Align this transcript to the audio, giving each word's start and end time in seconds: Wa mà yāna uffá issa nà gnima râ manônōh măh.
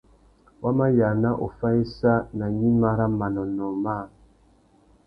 Wa 0.63 0.71
mà 0.79 0.85
yāna 0.99 1.31
uffá 1.47 1.69
issa 1.83 2.13
nà 2.37 2.45
gnima 2.55 2.89
râ 2.97 3.05
manônōh 3.19 3.73
măh. 3.83 4.05